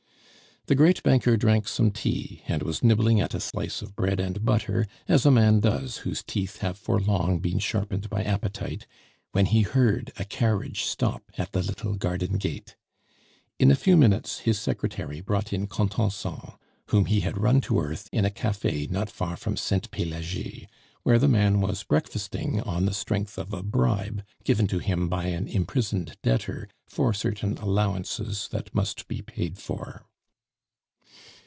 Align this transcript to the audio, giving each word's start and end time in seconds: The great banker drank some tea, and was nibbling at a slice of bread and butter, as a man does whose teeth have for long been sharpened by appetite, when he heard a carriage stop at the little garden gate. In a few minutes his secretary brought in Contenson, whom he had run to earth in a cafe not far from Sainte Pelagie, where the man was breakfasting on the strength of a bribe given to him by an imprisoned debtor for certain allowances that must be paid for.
The 0.67 0.75
great 0.75 1.01
banker 1.01 1.37
drank 1.37 1.67
some 1.67 1.89
tea, 1.89 2.43
and 2.47 2.61
was 2.61 2.83
nibbling 2.83 3.19
at 3.19 3.33
a 3.33 3.39
slice 3.39 3.81
of 3.81 3.95
bread 3.95 4.19
and 4.19 4.45
butter, 4.45 4.85
as 5.07 5.25
a 5.25 5.31
man 5.31 5.59
does 5.59 5.97
whose 6.05 6.21
teeth 6.21 6.57
have 6.59 6.77
for 6.77 6.99
long 6.99 7.39
been 7.39 7.57
sharpened 7.57 8.11
by 8.11 8.21
appetite, 8.23 8.85
when 9.31 9.47
he 9.47 9.63
heard 9.63 10.13
a 10.17 10.23
carriage 10.23 10.83
stop 10.83 11.23
at 11.35 11.51
the 11.51 11.63
little 11.63 11.95
garden 11.95 12.37
gate. 12.37 12.75
In 13.57 13.71
a 13.71 13.75
few 13.75 13.97
minutes 13.97 14.41
his 14.41 14.59
secretary 14.59 15.19
brought 15.19 15.51
in 15.51 15.65
Contenson, 15.65 16.53
whom 16.89 17.05
he 17.05 17.21
had 17.21 17.39
run 17.41 17.59
to 17.61 17.79
earth 17.81 18.07
in 18.13 18.23
a 18.23 18.29
cafe 18.31 18.85
not 18.85 19.09
far 19.09 19.35
from 19.35 19.57
Sainte 19.57 19.89
Pelagie, 19.89 20.67
where 21.01 21.17
the 21.17 21.27
man 21.27 21.59
was 21.59 21.81
breakfasting 21.81 22.61
on 22.61 22.85
the 22.85 22.93
strength 22.93 23.39
of 23.39 23.51
a 23.51 23.63
bribe 23.63 24.23
given 24.43 24.67
to 24.67 24.77
him 24.77 25.09
by 25.09 25.25
an 25.25 25.47
imprisoned 25.47 26.17
debtor 26.21 26.69
for 26.87 27.15
certain 27.15 27.57
allowances 27.57 28.47
that 28.51 28.73
must 28.75 29.07
be 29.07 29.23
paid 29.23 29.57
for. 29.57 30.05